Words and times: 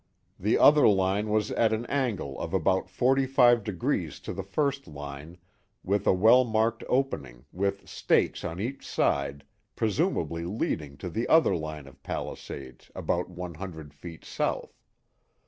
The 0.39 0.57
other 0.57 0.87
line 0.87 1.29
was 1.29 1.51
at 1.51 1.71
an 1.73 1.85
angle 1.85 2.39
of 2.39 2.55
about 2.55 2.89
forty 2.89 3.27
five 3.27 3.63
degrees 3.63 4.19
to 4.21 4.33
the 4.33 4.41
first 4.41 4.87
line, 4.87 5.37
with 5.83 6.07
a 6.07 6.11
well 6.11 6.43
marked 6.43 6.83
opening, 6.89 7.45
with 7.51 7.87
stakes 7.87 8.43
on 8.43 8.59
each 8.59 8.83
side, 8.83 9.45
presumably 9.75 10.43
leading 10.43 10.97
to 10.97 11.09
the 11.11 11.27
other 11.27 11.55
line 11.55 11.85
of 11.85 12.01
palisades, 12.01 12.89
about 12.95 13.29
one 13.29 13.53
hundred 13.53 13.93
feet 13.93 14.25
south. 14.25 14.73